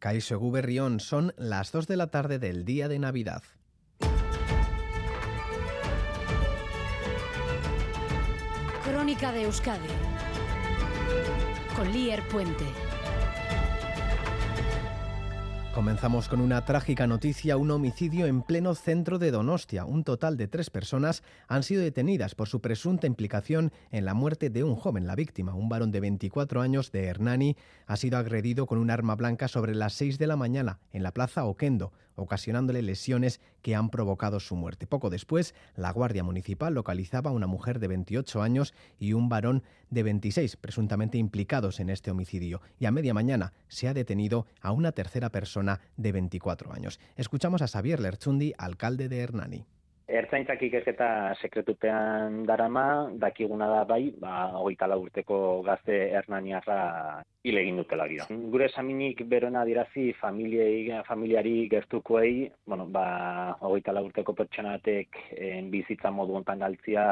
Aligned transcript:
Caixo 0.00 0.38
Guberrión 0.38 0.98
son 0.98 1.34
las 1.36 1.72
2 1.72 1.86
de 1.86 1.96
la 1.98 2.06
tarde 2.06 2.38
del 2.38 2.64
día 2.64 2.88
de 2.88 2.98
Navidad. 2.98 3.42
Crónica 8.82 9.30
de 9.30 9.42
Euskadi 9.42 9.88
con 11.76 11.92
Lier 11.92 12.26
Puente. 12.28 12.64
Comenzamos 15.74 16.28
con 16.28 16.40
una 16.40 16.64
trágica 16.64 17.06
noticia, 17.06 17.56
un 17.56 17.70
homicidio 17.70 18.26
en 18.26 18.42
pleno 18.42 18.74
centro 18.74 19.20
de 19.20 19.30
Donostia. 19.30 19.84
Un 19.84 20.02
total 20.02 20.36
de 20.36 20.48
tres 20.48 20.68
personas 20.68 21.22
han 21.46 21.62
sido 21.62 21.80
detenidas 21.80 22.34
por 22.34 22.48
su 22.48 22.60
presunta 22.60 23.06
implicación 23.06 23.72
en 23.92 24.04
la 24.04 24.12
muerte 24.12 24.50
de 24.50 24.64
un 24.64 24.74
joven. 24.74 25.06
La 25.06 25.14
víctima, 25.14 25.54
un 25.54 25.68
varón 25.68 25.92
de 25.92 26.00
24 26.00 26.60
años 26.60 26.90
de 26.90 27.04
Hernani, 27.04 27.56
ha 27.86 27.96
sido 27.96 28.18
agredido 28.18 28.66
con 28.66 28.78
un 28.78 28.90
arma 28.90 29.14
blanca 29.14 29.46
sobre 29.46 29.76
las 29.76 29.92
6 29.94 30.18
de 30.18 30.26
la 30.26 30.34
mañana 30.34 30.80
en 30.90 31.04
la 31.04 31.12
plaza 31.12 31.44
Oquendo, 31.44 31.92
ocasionándole 32.16 32.82
lesiones 32.82 33.40
que 33.62 33.76
han 33.76 33.90
provocado 33.90 34.40
su 34.40 34.56
muerte. 34.56 34.88
Poco 34.88 35.08
después, 35.08 35.54
la 35.76 35.92
Guardia 35.92 36.24
Municipal 36.24 36.74
localizaba 36.74 37.30
a 37.30 37.34
una 37.34 37.46
mujer 37.46 37.78
de 37.78 37.88
28 37.88 38.42
años 38.42 38.74
y 38.98 39.12
un 39.12 39.28
varón 39.28 39.62
de 39.90 40.02
26, 40.02 40.56
presuntamente 40.56 41.18
implicados 41.18 41.80
en 41.80 41.90
este 41.90 42.10
homicidio. 42.10 42.60
Y 42.78 42.86
a 42.86 42.90
media 42.90 43.14
mañana 43.14 43.52
se 43.68 43.88
ha 43.88 43.94
detenido 43.94 44.46
a 44.60 44.72
una 44.72 44.92
tercera 44.92 45.30
persona 45.30 45.59
de 45.96 46.12
24 46.12 46.72
años. 46.72 47.00
Escuchamos 47.16 47.62
a 47.62 47.68
Xavier 47.68 48.00
Lerchundi, 48.00 48.52
alcalde 48.58 49.08
de 49.08 49.18
Hernani. 49.20 49.66
Ertzaintzak 50.10 50.62
ikerketa 50.66 51.06
sekretupean 51.38 52.40
darama, 52.42 53.08
dakiguna 53.14 53.68
da 53.70 53.82
bai, 53.86 54.10
ba, 54.18 54.50
hogeita 54.58 54.88
urteko 54.98 55.62
gazte 55.62 55.94
hernaniarra 56.18 56.78
hil 57.46 57.58
egin 57.60 57.76
dutela 57.78 58.08
gira. 58.10 58.26
Gure 58.52 58.66
esaminik 58.66 59.22
berona 59.30 59.62
dirazi 59.68 60.08
familiei, 60.18 60.90
familiari 61.06 61.68
gertukoei, 61.70 62.50
bueno, 62.66 62.88
ba, 62.90 63.04
hogeita 63.60 63.94
urteko 64.02 64.34
pertsonatek 64.34 65.20
en 65.36 65.70
bizitza 65.70 66.10
modu 66.10 66.34
ontan 66.40 66.58
galtzia, 66.58 67.04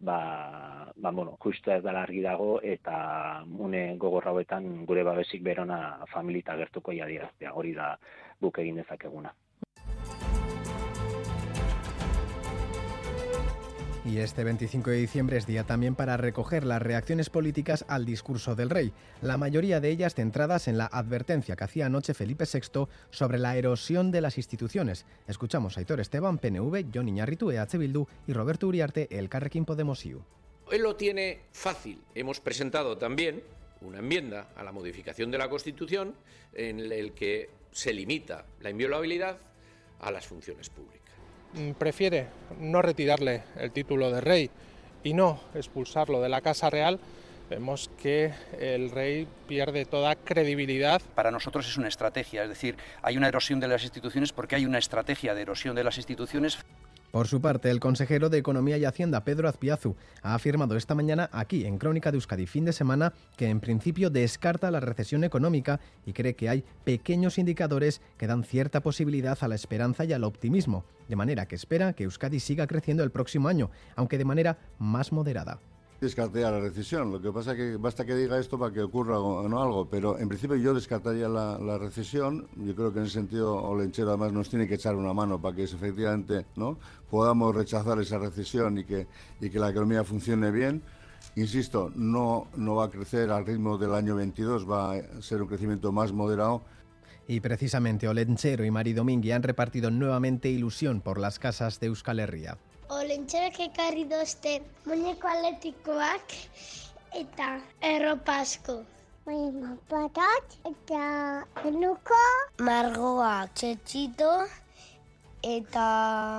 ba, 0.00 0.18
ba, 0.94 1.10
bueno, 1.10 1.38
justu 1.40 1.72
ez 1.72 1.82
dala 1.82 2.02
argi 2.04 2.20
dago, 2.20 2.58
eta 2.60 3.44
une 3.58 3.96
gogorra 3.96 4.34
hauetan 4.34 4.84
gure 4.84 5.06
babesik 5.08 5.42
berona 5.42 6.04
familita 6.12 6.56
gertuko 6.60 6.92
diraztea, 6.92 7.54
hori 7.54 7.72
da 7.72 7.96
buk 8.40 8.58
egin 8.58 8.76
dezakeguna. 8.82 9.32
Y 14.04 14.18
este 14.18 14.42
25 14.42 14.90
de 14.90 14.96
diciembre 14.96 15.36
es 15.36 15.46
día 15.46 15.62
también 15.62 15.94
para 15.94 16.16
recoger 16.16 16.64
las 16.64 16.82
reacciones 16.82 17.30
políticas 17.30 17.84
al 17.86 18.04
discurso 18.04 18.56
del 18.56 18.68
rey, 18.68 18.92
la 19.20 19.36
mayoría 19.36 19.78
de 19.78 19.90
ellas 19.90 20.16
centradas 20.16 20.66
en 20.66 20.76
la 20.76 20.86
advertencia 20.86 21.54
que 21.54 21.62
hacía 21.62 21.86
anoche 21.86 22.12
Felipe 22.12 22.44
VI 22.52 22.88
sobre 23.10 23.38
la 23.38 23.56
erosión 23.56 24.10
de 24.10 24.20
las 24.20 24.38
instituciones. 24.38 25.06
Escuchamos 25.28 25.76
a 25.76 25.80
Aitor 25.80 26.00
Esteban, 26.00 26.38
PNV, 26.38 26.86
John 26.92 27.08
Iñarritu, 27.08 27.52
EH 27.52 27.78
Bildu 27.78 28.06
y 28.26 28.32
Roberto 28.32 28.66
Uriarte, 28.66 29.06
el 29.16 29.28
Carrequín 29.28 29.64
Podemos 29.64 30.04
IU. 30.04 30.20
Él 30.72 30.82
lo 30.82 30.96
tiene 30.96 31.42
fácil. 31.52 32.02
Hemos 32.16 32.40
presentado 32.40 32.98
también 32.98 33.44
una 33.82 34.00
enmienda 34.00 34.48
a 34.56 34.64
la 34.64 34.72
modificación 34.72 35.30
de 35.30 35.38
la 35.38 35.48
Constitución 35.48 36.16
en 36.54 36.80
el 36.80 37.12
que 37.12 37.50
se 37.70 37.92
limita 37.92 38.46
la 38.60 38.70
inviolabilidad 38.70 39.38
a 40.00 40.10
las 40.10 40.26
funciones 40.26 40.70
públicas. 40.70 41.01
Mm, 41.54 41.72
prefiere 41.72 42.28
no 42.60 42.80
retirarle 42.80 43.42
el 43.58 43.72
título 43.72 44.10
de 44.10 44.22
rey 44.22 44.50
y 45.04 45.12
no 45.12 45.38
expulsarlo 45.54 46.22
de 46.22 46.30
la 46.30 46.40
Casa 46.40 46.70
Real, 46.70 46.98
vemos 47.50 47.90
que 48.00 48.32
el 48.58 48.90
rey 48.90 49.26
pierde 49.48 49.84
toda 49.84 50.16
credibilidad. 50.16 51.02
Para 51.14 51.30
nosotros 51.30 51.68
es 51.68 51.76
una 51.76 51.88
estrategia, 51.88 52.44
es 52.44 52.48
decir, 52.48 52.76
hay 53.02 53.18
una 53.18 53.28
erosión 53.28 53.60
de 53.60 53.68
las 53.68 53.82
instituciones 53.82 54.32
porque 54.32 54.56
hay 54.56 54.64
una 54.64 54.78
estrategia 54.78 55.34
de 55.34 55.42
erosión 55.42 55.76
de 55.76 55.84
las 55.84 55.98
instituciones. 55.98 56.58
Por 57.12 57.28
su 57.28 57.42
parte, 57.42 57.70
el 57.70 57.78
consejero 57.78 58.30
de 58.30 58.38
Economía 58.38 58.78
y 58.78 58.86
Hacienda, 58.86 59.22
Pedro 59.22 59.46
Azpiazu, 59.46 59.96
ha 60.22 60.34
afirmado 60.34 60.78
esta 60.78 60.94
mañana 60.94 61.28
aquí 61.30 61.66
en 61.66 61.76
Crónica 61.76 62.10
de 62.10 62.16
Euskadi 62.16 62.46
fin 62.46 62.64
de 62.64 62.72
semana 62.72 63.12
que 63.36 63.50
en 63.50 63.60
principio 63.60 64.08
descarta 64.08 64.70
la 64.70 64.80
recesión 64.80 65.22
económica 65.22 65.78
y 66.06 66.14
cree 66.14 66.34
que 66.34 66.48
hay 66.48 66.64
pequeños 66.84 67.36
indicadores 67.36 68.00
que 68.16 68.26
dan 68.26 68.44
cierta 68.44 68.80
posibilidad 68.80 69.36
a 69.42 69.48
la 69.48 69.56
esperanza 69.56 70.06
y 70.06 70.14
al 70.14 70.24
optimismo, 70.24 70.86
de 71.06 71.16
manera 71.16 71.46
que 71.46 71.54
espera 71.54 71.92
que 71.92 72.04
Euskadi 72.04 72.40
siga 72.40 72.66
creciendo 72.66 73.04
el 73.04 73.10
próximo 73.10 73.48
año, 73.48 73.70
aunque 73.94 74.16
de 74.16 74.24
manera 74.24 74.56
más 74.78 75.12
moderada 75.12 75.60
descartaría 76.02 76.50
la 76.50 76.60
recesión. 76.60 77.12
Lo 77.12 77.22
que 77.22 77.30
pasa 77.30 77.52
es 77.52 77.56
que 77.56 77.76
basta 77.76 78.04
que 78.04 78.16
diga 78.16 78.38
esto 78.38 78.58
para 78.58 78.72
que 78.72 78.82
ocurra 78.82 79.20
o 79.20 79.48
no 79.48 79.62
algo, 79.62 79.88
pero 79.88 80.18
en 80.18 80.28
principio 80.28 80.56
yo 80.56 80.74
descartaría 80.74 81.28
la, 81.28 81.78
recesión. 81.78 82.48
Yo 82.56 82.74
creo 82.74 82.92
que 82.92 82.98
en 82.98 83.04
ese 83.06 83.14
sentido 83.14 83.54
Olenchero 83.54 84.08
además 84.08 84.32
nos 84.32 84.50
tiene 84.50 84.66
que 84.66 84.74
echar 84.74 84.96
una 84.96 85.14
mano 85.14 85.40
para 85.40 85.54
que 85.54 85.62
efectivamente 85.62 86.44
no 86.56 86.76
podamos 87.08 87.54
rechazar 87.54 88.00
esa 88.00 88.18
recesión 88.18 88.78
y 88.78 88.84
que, 88.84 89.06
y 89.40 89.48
que 89.48 89.58
la 89.58 89.70
economía 89.70 90.02
funcione 90.02 90.50
bien. 90.50 90.82
Insisto, 91.36 91.92
no, 91.94 92.48
no 92.56 92.74
va 92.74 92.86
a 92.86 92.90
crecer 92.90 93.30
al 93.30 93.46
ritmo 93.46 93.78
del 93.78 93.94
año 93.94 94.16
22, 94.16 94.68
va 94.68 94.94
a 94.94 95.22
ser 95.22 95.40
un 95.40 95.48
crecimiento 95.48 95.92
más 95.92 96.12
moderado. 96.12 96.62
Y 97.28 97.38
precisamente 97.38 98.08
Olenchero 98.08 98.64
y 98.64 98.70
Mari 98.72 98.92
Domingui 98.92 99.30
han 99.30 99.44
repartido 99.44 99.92
nuevamente 99.92 100.50
ilusión 100.50 101.00
por 101.00 101.18
las 101.18 101.38
casas 101.38 101.78
de 101.78 101.86
Euskal 101.86 102.18
Herria. 102.18 102.58
Olentxerak 102.92 103.56
ekarri 103.64 104.02
dozte 104.04 104.50
muñeko 104.86 105.28
atletikoak 105.28 106.34
eta 107.20 107.46
erropa 107.90 108.34
asko. 108.44 108.74
Bai, 109.24 109.38
mapatak 109.62 110.56
eta 110.70 111.04
peluko. 111.62 112.18
Margoa 112.68 113.46
txetxito 113.54 114.32
eta 115.54 115.86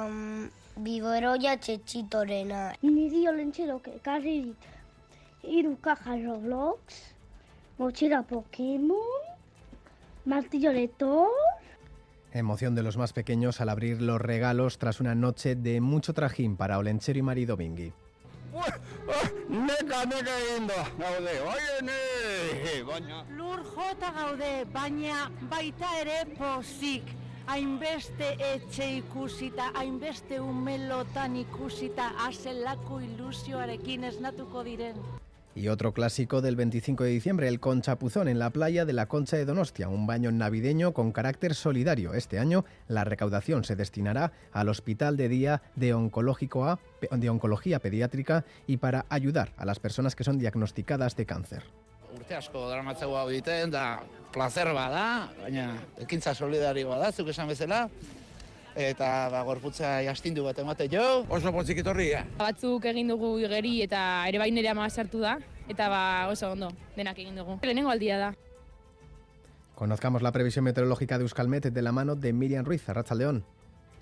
um, 0.09 0.52
biboroia 0.86 1.56
txetxitorena. 1.58 2.62
Niri 2.86 3.25
olentxerok 3.34 3.90
ekarri 3.96 4.38
dit. 4.50 4.69
Iru 5.58 5.74
kaja 5.81 6.19
Roblox, 6.22 7.02
motxera 7.80 8.22
Pokemon, 8.30 9.25
martillo 10.30 10.72
letor, 10.78 11.53
Emoción 12.34 12.74
de 12.74 12.82
los 12.82 12.98
más 12.98 13.14
pequeños 13.14 13.62
al 13.62 13.70
abrir 13.70 14.02
los 14.02 14.20
regalos 14.20 14.80
tras 14.80 15.00
una 15.00 15.14
noche 15.14 15.56
de 15.56 15.80
mucho 15.82 16.14
trajín 16.14 16.58
para 16.58 16.80
Olenchero 16.80 17.20
y 17.20 17.22
marido 17.22 17.56
Bingui. 17.56 17.94
Neka, 19.50 20.06
neka 20.06 20.40
eginda, 20.40 20.90
gaude, 20.98 21.42
oiene, 21.42 22.84
baina... 22.88 23.24
Lur 23.30 23.64
jota 23.64 24.12
gaude, 24.12 24.66
baina 24.74 25.30
baita 25.48 25.92
ere 26.02 26.26
pozik. 26.38 27.04
Hainbeste 27.46 28.32
etxe 28.54 28.88
ikusita, 28.98 29.70
hainbeste 29.76 30.40
umelotan 30.42 31.36
ikusita, 31.38 32.14
azelako 32.26 33.02
ilusioarekin 33.02 34.06
esnatuko 34.10 34.64
diren. 34.64 34.98
Y 35.56 35.68
otro 35.68 35.94
clásico 35.94 36.41
del 36.41 36.56
25 36.56 37.03
de 37.03 37.12
diciembre, 37.12 37.47
el 37.47 37.59
Conchapuzón 37.59 38.28
en 38.28 38.40
la 38.40 38.50
playa 38.50 38.86
de 38.86 38.94
la 38.94 39.06
Concha 39.06 39.38
de 39.38 39.46
Donostia, 39.46 39.88
un 39.88 40.08
baño 40.08 40.31
navideño 40.31 40.94
con 40.94 41.12
carácter 41.12 41.53
solidario. 41.53 42.16
Este 42.16 42.40
año 42.40 42.66
la 42.88 43.03
recaudación 43.03 43.63
se 43.63 43.75
destinará 43.75 44.31
al 44.52 44.69
Hospital 44.69 45.16
de 45.16 45.30
Día 45.30 45.62
de, 45.75 45.94
Oncológico 45.94 46.80
de 47.12 47.30
Oncología 47.30 47.80
Pediátrica 47.80 48.46
y 48.66 48.78
para 48.78 49.06
ayudar 49.09 49.53
a 49.58 49.66
las 49.66 49.80
personas 49.80 50.16
que 50.16 50.24
son 50.24 50.40
diagnosticadas 50.40 51.16
de 51.16 51.25
cáncer. 51.28 51.63
Urte 52.13 52.36
asko 52.38 52.68
daramatzeu 52.69 53.16
hau 53.18 53.30
egiten, 53.30 53.72
da 53.74 54.03
placer 54.34 54.69
bada, 54.74 55.34
baina 55.42 55.74
ekintza 55.97 56.36
zuk 56.36 56.53
eta 58.76 59.30
ba, 59.30 59.44
gorputza 59.44 60.02
jastindu 60.06 60.44
bat 60.44 60.60
emate 60.60 60.88
jo. 60.92 61.26
Oso 61.30 61.52
potzik 61.54 61.80
etorri, 61.84 62.12
eh? 62.18 62.24
Batzuk 62.38 62.86
egin 62.90 63.12
dugu 63.14 63.38
igeri 63.40 63.82
eta 63.86 64.24
ere 64.30 64.42
bain 64.42 64.58
ere 64.58 64.70
ama 64.70 64.90
sartu 64.90 65.22
da, 65.24 65.38
eta 65.70 65.90
ba 65.90 66.04
oso 66.32 66.52
ondo, 66.52 66.72
denak 66.98 67.20
egin 67.20 67.36
dugu. 67.36 67.60
Lehenengo 67.64 67.92
aldia 67.94 68.18
da. 68.18 68.34
Conozcamos 69.76 70.22
la 70.22 70.32
previsión 70.32 70.66
meteorológica 70.66 71.18
de 71.18 71.24
Euskalmet 71.24 71.66
de 71.66 71.82
la 71.82 71.92
mano 71.92 72.16
de 72.16 72.31
Miriam 72.31 72.64
Ruiz, 72.64 72.84
León. 73.16 73.44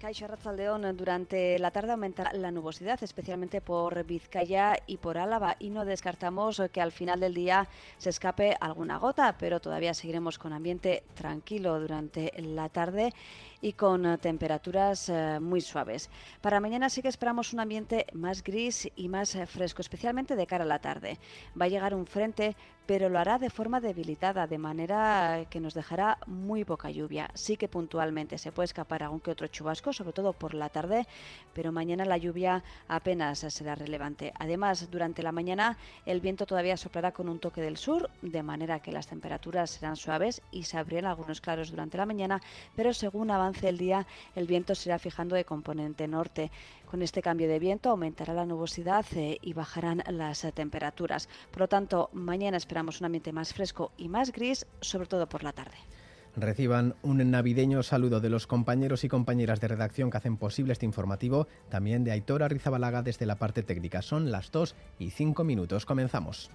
Caixo 0.01 0.25
Arrachaldeón, 0.25 0.98
durante 0.98 1.59
la 1.59 1.69
tarde 1.69 1.92
aumentará 1.92 2.33
la 2.33 2.50
nubosidad, 2.50 2.98
especialmente 3.03 3.62
por 3.62 4.03
Vizcaya 4.03 4.75
y 4.88 4.98
por 4.98 5.19
Álava, 5.19 5.57
y 5.59 5.69
no 5.69 5.86
descartamos 5.86 6.59
que 6.74 6.81
al 6.81 6.92
final 6.92 7.19
del 7.19 7.36
día 7.36 7.68
se 8.00 8.09
escape 8.09 8.57
alguna 8.59 8.98
gota, 8.98 9.36
pero 9.38 9.59
todavía 9.59 9.94
seguiremos 9.94 10.39
con 10.39 10.53
ambiente 10.53 11.03
tranquilo 11.13 11.80
durante 11.80 12.33
la 12.42 12.68
tarde 12.69 13.13
y 13.62 13.74
con 13.74 14.18
temperaturas 14.18 15.07
eh, 15.09 15.38
muy 15.39 15.62
suaves. 15.62 16.09
Para 16.42 16.59
mañana 16.59 16.89
sí 16.89 17.03
que 17.03 17.07
esperamos 17.07 17.53
un 17.53 17.59
ambiente 17.59 18.07
más 18.13 18.44
gris 18.44 18.89
y 18.95 19.07
más 19.07 19.38
fresco, 19.45 19.83
especialmente 19.83 20.36
de 20.36 20.48
cara 20.48 20.63
a 20.63 20.68
la 20.68 20.80
tarde. 20.80 21.19
Va 21.59 21.65
a 21.65 21.69
llegar 21.69 21.94
un 21.94 22.07
frente 22.07 22.56
pero 22.91 23.07
lo 23.07 23.19
hará 23.19 23.38
de 23.38 23.49
forma 23.49 23.79
debilitada, 23.79 24.47
de 24.47 24.57
manera 24.57 25.45
que 25.49 25.61
nos 25.61 25.73
dejará 25.73 26.17
muy 26.27 26.65
poca 26.65 26.91
lluvia. 26.91 27.31
Sí 27.35 27.55
que 27.55 27.69
puntualmente 27.69 28.38
se 28.38 28.51
puede 28.51 28.65
escapar 28.65 29.01
algún 29.01 29.21
que 29.21 29.31
otro 29.31 29.47
chubasco, 29.47 29.93
sobre 29.93 30.11
todo 30.11 30.33
por 30.33 30.53
la 30.53 30.67
tarde, 30.67 31.07
pero 31.53 31.71
mañana 31.71 32.03
la 32.03 32.17
lluvia 32.17 32.65
apenas 32.89 33.39
será 33.47 33.75
relevante. 33.75 34.33
Además, 34.38 34.91
durante 34.91 35.23
la 35.23 35.31
mañana 35.31 35.77
el 36.05 36.19
viento 36.19 36.45
todavía 36.45 36.75
soplará 36.75 37.13
con 37.13 37.29
un 37.29 37.39
toque 37.39 37.61
del 37.61 37.77
sur, 37.77 38.09
de 38.21 38.43
manera 38.43 38.81
que 38.81 38.91
las 38.91 39.07
temperaturas 39.07 39.69
serán 39.69 39.95
suaves 39.95 40.41
y 40.51 40.63
se 40.63 40.77
abrirán 40.77 41.05
algunos 41.05 41.39
claros 41.39 41.71
durante 41.71 41.97
la 41.97 42.05
mañana, 42.05 42.41
pero 42.75 42.93
según 42.93 43.31
avance 43.31 43.69
el 43.69 43.77
día, 43.77 44.05
el 44.35 44.47
viento 44.47 44.75
se 44.75 44.89
irá 44.89 44.99
fijando 44.99 45.38
de 45.38 45.45
componente 45.45 46.09
norte. 46.09 46.51
Con 46.91 47.01
este 47.01 47.21
cambio 47.21 47.47
de 47.47 47.57
viento 47.57 47.89
aumentará 47.89 48.33
la 48.33 48.45
nubosidad 48.45 49.05
eh, 49.15 49.38
y 49.41 49.53
bajarán 49.53 50.03
las 50.09 50.43
eh, 50.43 50.51
temperaturas. 50.51 51.29
Por 51.49 51.61
lo 51.61 51.67
tanto, 51.69 52.09
mañana 52.11 52.57
esperamos 52.57 52.99
un 52.99 53.05
ambiente 53.05 53.31
más 53.31 53.53
fresco 53.53 53.93
y 53.97 54.09
más 54.09 54.33
gris, 54.33 54.67
sobre 54.81 55.07
todo 55.07 55.29
por 55.29 55.41
la 55.41 55.53
tarde. 55.53 55.77
Reciban 56.35 56.95
un 57.01 57.31
navideño 57.31 57.81
saludo 57.81 58.19
de 58.19 58.29
los 58.29 58.45
compañeros 58.45 59.05
y 59.05 59.07
compañeras 59.07 59.61
de 59.61 59.69
redacción 59.69 60.11
que 60.11 60.17
hacen 60.17 60.35
posible 60.35 60.73
este 60.73 60.85
informativo, 60.85 61.47
también 61.69 62.03
de 62.03 62.11
Aitora 62.11 62.49
Rizabalaga 62.49 63.01
desde 63.01 63.25
la 63.25 63.38
parte 63.38 63.63
técnica. 63.63 64.01
Son 64.01 64.29
las 64.29 64.51
2 64.51 64.75
y 64.99 65.11
5 65.11 65.45
minutos. 65.45 65.85
Comenzamos. 65.85 66.51